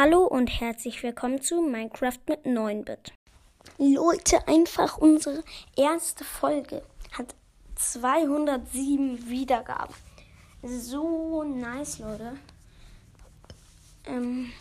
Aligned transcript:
Hallo 0.00 0.22
und 0.26 0.46
herzlich 0.46 1.02
willkommen 1.02 1.42
zu 1.42 1.60
Minecraft 1.60 2.20
mit 2.28 2.44
9-Bit. 2.44 3.12
Leute, 3.78 4.46
einfach 4.46 4.98
unsere 4.98 5.42
erste 5.76 6.22
Folge 6.22 6.84
hat 7.10 7.34
207 7.74 9.28
Wiedergaben. 9.28 9.92
So 10.62 11.42
nice, 11.42 11.98
Leute. 11.98 12.36
Ähm, 14.06 14.52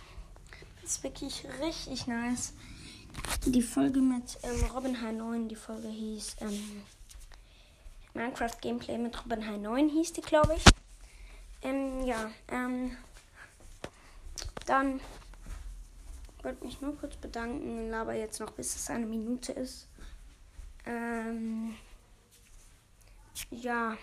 das 0.81 0.93
ist 0.93 1.03
wirklich 1.03 1.45
richtig 1.61 2.07
nice. 2.07 2.53
Die 3.45 3.61
Folge 3.61 3.99
mit 3.99 4.39
ähm, 4.41 4.63
Robin 4.73 4.99
High 4.99 5.17
9, 5.17 5.49
die 5.49 5.55
Folge 5.55 5.87
hieß 5.87 6.37
ähm, 6.41 6.81
Minecraft 8.15 8.59
Gameplay 8.59 8.97
mit 8.97 9.23
Robin 9.23 9.45
High 9.45 9.61
9 9.61 9.89
hieß 9.89 10.13
die, 10.13 10.21
glaube 10.21 10.55
ich. 10.55 10.63
Ähm, 11.61 12.03
ja, 12.07 12.31
ähm, 12.47 12.97
dann 14.65 14.99
wollte 16.47 16.63
mich 16.63 16.79
nur 16.79 16.95
kurz 16.95 17.17
bedanken, 17.17 17.89
laber 17.89 18.13
jetzt 18.13 18.39
noch, 18.39 18.51
bis 18.51 18.73
es 18.73 18.89
eine 18.89 19.05
Minute 19.05 19.51
ist. 19.51 19.89
Ähm, 20.85 21.75
ja. 23.51 23.97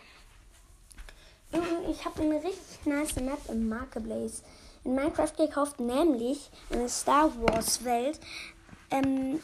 Ich 1.91 2.05
habe 2.05 2.21
eine 2.21 2.35
richtig 2.35 2.85
nice 2.85 3.17
Map 3.17 3.39
im 3.49 3.71
Marketplace 3.71 4.43
in 4.85 4.95
Minecraft 4.95 5.33
gekauft, 5.39 5.81
nämlich 5.81 6.51
eine 6.71 6.87
Star 6.91 7.33
Wars 7.41 7.83
Welt. 7.83 8.21
Ähm, 8.91 9.41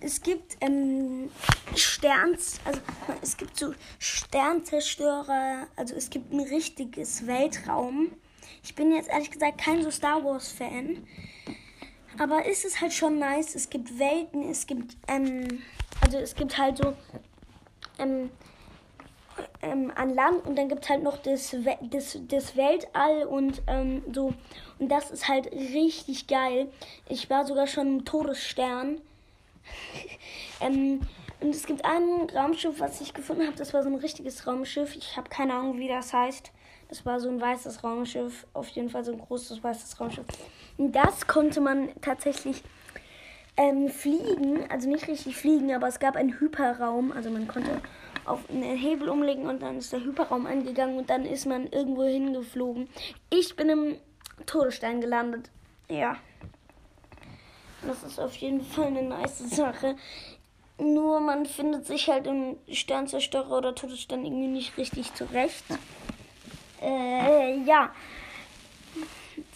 es 0.00 0.20
gibt 0.20 0.56
ähm, 0.60 1.30
Sterns, 1.76 2.58
also 2.64 2.80
es 3.22 3.36
gibt 3.36 3.56
so 3.56 3.72
Sternzerstörer, 4.00 5.68
also 5.76 5.94
es 5.94 6.10
gibt 6.10 6.32
ein 6.32 6.40
richtiges 6.40 7.24
Weltraum. 7.24 8.10
Ich 8.64 8.74
bin 8.74 8.90
jetzt 8.90 9.10
ehrlich 9.10 9.30
gesagt 9.30 9.58
kein 9.58 9.84
so 9.84 9.92
Star 9.92 10.24
Wars 10.24 10.50
Fan. 10.50 11.06
Aber 12.18 12.44
ist 12.44 12.64
es 12.64 12.80
halt 12.80 12.92
schon 12.92 13.18
nice. 13.18 13.54
Es 13.54 13.70
gibt 13.70 13.98
Welten, 13.98 14.48
es 14.50 14.66
gibt, 14.66 14.96
ähm, 15.08 15.62
also 16.00 16.18
es 16.18 16.34
gibt 16.34 16.58
halt 16.58 16.78
so, 16.78 16.94
ähm, 17.98 18.30
ähm, 19.62 19.92
an 19.94 20.14
Land 20.14 20.44
und 20.46 20.56
dann 20.56 20.68
gibt 20.68 20.84
es 20.84 20.90
halt 20.90 21.02
noch 21.02 21.16
das, 21.18 21.56
das, 21.82 22.18
das 22.28 22.56
Weltall 22.56 23.24
und 23.24 23.62
ähm, 23.66 24.02
so. 24.12 24.34
Und 24.78 24.88
das 24.88 25.10
ist 25.10 25.28
halt 25.28 25.50
richtig 25.52 26.26
geil. 26.26 26.70
Ich 27.08 27.30
war 27.30 27.46
sogar 27.46 27.66
schon 27.66 27.86
im 27.98 28.04
Todesstern. 28.04 29.00
ähm, 30.60 31.00
und 31.40 31.50
es 31.50 31.66
gibt 31.66 31.84
ein 31.84 32.28
Raumschiff, 32.34 32.78
was 32.78 33.00
ich 33.00 33.14
gefunden 33.14 33.46
habe. 33.46 33.56
Das 33.56 33.74
war 33.74 33.82
so 33.82 33.88
ein 33.88 33.96
richtiges 33.96 34.46
Raumschiff. 34.46 34.96
Ich 34.96 35.16
habe 35.16 35.28
keine 35.28 35.54
Ahnung, 35.54 35.78
wie 35.78 35.88
das 35.88 36.12
heißt. 36.12 36.52
Das 36.92 37.06
war 37.06 37.18
so 37.20 37.30
ein 37.30 37.40
weißes 37.40 37.82
Raumschiff. 37.82 38.46
Auf 38.52 38.68
jeden 38.68 38.90
Fall 38.90 39.02
so 39.02 39.12
ein 39.12 39.18
großes 39.18 39.64
weißes 39.64 39.98
Raumschiff. 39.98 40.26
Und 40.76 40.92
das 40.92 41.26
konnte 41.26 41.62
man 41.62 41.88
tatsächlich 42.02 42.62
ähm, 43.56 43.88
fliegen. 43.88 44.70
Also 44.70 44.90
nicht 44.90 45.08
richtig 45.08 45.36
fliegen, 45.36 45.72
aber 45.72 45.88
es 45.88 46.00
gab 46.00 46.16
einen 46.16 46.38
Hyperraum. 46.38 47.10
Also 47.10 47.30
man 47.30 47.48
konnte 47.48 47.80
auf 48.26 48.40
einen 48.50 48.76
Hebel 48.76 49.08
umlegen 49.08 49.46
und 49.46 49.62
dann 49.62 49.78
ist 49.78 49.90
der 49.94 50.04
Hyperraum 50.04 50.44
angegangen 50.44 50.98
und 50.98 51.08
dann 51.08 51.24
ist 51.24 51.46
man 51.46 51.66
irgendwo 51.68 52.04
hingeflogen. 52.04 52.90
Ich 53.30 53.56
bin 53.56 53.70
im 53.70 53.96
Todesstein 54.44 55.00
gelandet. 55.00 55.50
Ja. 55.88 56.16
Das 57.86 58.02
ist 58.02 58.20
auf 58.20 58.34
jeden 58.36 58.62
Fall 58.62 58.88
eine 58.88 59.02
nice 59.02 59.38
Sache. 59.38 59.96
Nur 60.76 61.20
man 61.20 61.46
findet 61.46 61.86
sich 61.86 62.10
halt 62.10 62.26
im 62.26 62.58
Sternzerstörer 62.70 63.56
oder 63.56 63.74
Todesstern 63.74 64.26
irgendwie 64.26 64.48
nicht 64.48 64.76
richtig 64.76 65.14
zurecht. 65.14 65.64
Äh, 66.82 67.58
ja. 67.64 67.90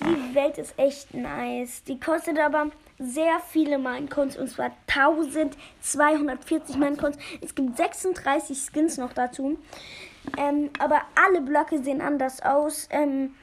Die 0.00 0.34
Welt 0.34 0.58
ist 0.58 0.78
echt 0.78 1.14
nice. 1.14 1.82
Die 1.84 1.98
kostet 1.98 2.38
aber 2.38 2.70
sehr 2.98 3.41
viele 3.41 3.78
Minecoins 3.78 4.36
und 4.36 4.48
zwar 4.48 4.70
1240 4.88 6.77
Minecoins. 6.77 7.16
Es 7.41 7.54
gibt 7.54 7.77
36 7.77 8.58
Skins 8.58 8.97
noch 8.98 9.12
dazu. 9.12 9.59
Ähm, 10.37 10.70
aber 10.78 11.03
alle 11.14 11.41
Blöcke 11.41 11.82
sehen 11.82 12.00
anders 12.00 12.42
aus. 12.42 12.88
Ähm, 12.91 13.34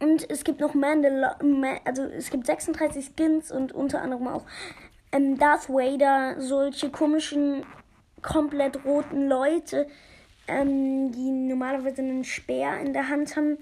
und 0.00 0.28
es 0.28 0.44
gibt 0.44 0.60
noch 0.60 0.74
Mandal 0.74 1.36
also 1.84 2.02
es 2.02 2.30
gibt 2.30 2.46
36 2.46 3.10
Skins 3.16 3.50
und 3.50 3.72
unter 3.72 4.02
anderem 4.02 4.28
auch 4.28 4.44
ähm, 5.12 5.38
Darth 5.38 5.68
Vader, 5.68 6.40
solche 6.40 6.90
komischen, 6.90 7.64
komplett 8.20 8.84
roten 8.84 9.28
Leute, 9.28 9.86
ähm, 10.48 11.12
die 11.12 11.30
normalerweise 11.30 12.02
einen 12.02 12.24
Speer 12.24 12.78
in 12.80 12.92
der 12.92 13.08
Hand 13.08 13.36
haben. 13.36 13.58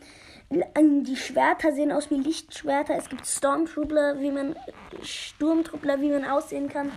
Die 0.50 1.16
Schwerter 1.16 1.72
sehen 1.72 1.92
aus 1.92 2.10
wie 2.10 2.16
Lichtschwerter. 2.16 2.94
Es 2.96 3.08
gibt 3.08 3.26
Stormtrooper, 3.26 4.20
wie 4.20 4.30
man 4.30 4.54
Sturmtruppler, 5.02 6.00
wie 6.00 6.10
man 6.10 6.24
aussehen 6.24 6.68
kann. 6.68 6.92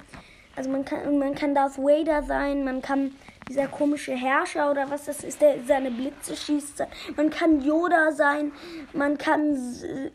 Also 0.56 0.70
man 0.70 0.86
kann, 0.86 1.18
man 1.20 1.36
kann 1.36 1.56
Darth 1.56 1.78
Vader 1.78 2.24
sein, 2.24 2.64
man 2.64 2.82
kann 2.82 3.14
dieser 3.48 3.68
komische 3.68 4.14
Herrscher 4.14 4.72
oder 4.72 4.90
was 4.90 5.06
das 5.06 5.24
ist, 5.24 5.42
der 5.42 5.58
seine 5.68 5.92
Blitze 5.92 6.36
schießt. 6.36 6.84
Man 7.16 7.30
kann 7.30 7.62
Yoda 7.62 8.12
sein, 8.12 8.52
man 8.94 9.18
kann, 9.18 9.58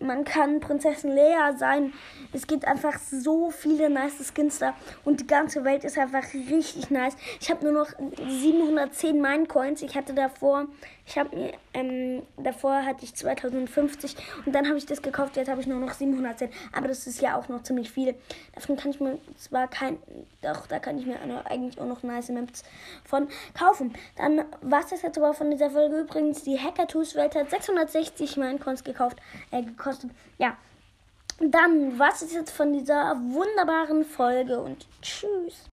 man 0.00 0.24
kann 0.24 0.60
Prinzessin 0.60 1.14
Leia 1.14 1.56
sein. 1.56 1.92
Es 2.32 2.46
gibt 2.46 2.64
einfach 2.64 2.98
so 2.98 3.50
viele 3.50 3.88
nice 3.88 4.32
Skins 4.34 4.58
da 4.58 4.74
und 5.04 5.20
die 5.20 5.26
ganze 5.26 5.64
Welt 5.64 5.84
ist 5.84 5.98
einfach 5.98 6.24
richtig 6.34 6.90
nice. 6.90 7.16
Ich 7.40 7.50
habe 7.50 7.64
nur 7.64 7.72
noch 7.72 7.90
710 8.28 9.20
Minecoins. 9.20 9.82
Ich 9.82 9.96
hatte 9.96 10.12
davor, 10.12 10.66
ich 11.06 11.16
habe 11.18 11.36
mir, 11.36 11.52
ähm, 11.74 12.22
davor 12.36 12.84
hatte 12.84 13.04
ich 13.04 13.14
2050 13.14 14.16
und 14.44 14.54
dann 14.54 14.66
habe 14.66 14.78
ich 14.78 14.86
das 14.86 15.02
gekauft. 15.02 15.36
Jetzt 15.36 15.48
habe 15.48 15.60
ich 15.60 15.66
nur 15.66 15.78
noch 15.78 15.92
710. 15.92 16.50
Aber 16.72 16.88
das 16.88 17.06
ist 17.06 17.20
ja 17.20 17.38
auch 17.38 17.48
noch 17.48 17.62
ziemlich 17.62 17.90
viel. 17.90 18.14
Davon 18.54 18.76
kann 18.76 18.90
ich 18.90 19.00
mir 19.00 19.18
zwar 19.36 19.68
kein, 19.68 19.98
doch, 20.42 20.66
da 20.66 20.78
kann 20.78 20.98
ich 20.98 21.06
mir 21.06 21.18
eigentlich 21.46 21.80
auch 21.80 21.86
noch 21.86 22.02
nice 22.02 22.28
Maps 22.30 22.64
von 23.04 23.19
davon 23.20 23.28
kaufen. 23.54 23.94
Dann 24.16 24.44
war 24.62 24.80
es 24.80 25.02
jetzt 25.02 25.18
aber 25.18 25.34
von 25.34 25.50
dieser 25.50 25.70
Folge. 25.70 26.00
Übrigens, 26.00 26.42
die 26.42 26.58
Hacker-Tools-Welt 26.58 27.34
hat 27.34 27.50
660 27.50 28.36
Minecoins 28.36 28.84
gekauft, 28.84 29.18
äh, 29.50 29.62
gekostet. 29.62 30.10
Ja. 30.38 30.56
Dann 31.38 31.98
was 31.98 32.20
ist 32.20 32.34
jetzt 32.34 32.50
von 32.50 32.72
dieser 32.72 33.16
wunderbaren 33.16 34.04
Folge 34.04 34.60
und 34.60 34.86
tschüss. 35.00 35.70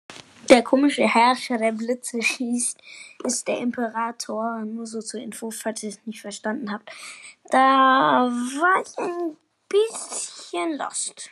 Der 0.47 0.61
komische 0.61 1.07
Herrscher, 1.07 1.57
der 1.57 1.72
Blitze 1.72 2.22
schießt, 2.22 2.79
ist 3.23 3.47
der 3.47 3.57
Imperator. 3.57 4.59
Nur 4.59 4.85
so 4.85 5.01
zur 5.01 5.22
Info, 5.22 5.50
falls 5.50 5.81
ihr 5.81 5.89
es 5.89 6.06
nicht 6.06 6.22
verstanden 6.22 6.72
habt. 6.72 6.91
Da 7.50 8.29
war 8.29 8.81
ich 8.83 8.95
ein 9.00 9.38
bisschen 9.67 10.77
lost. 10.77 11.31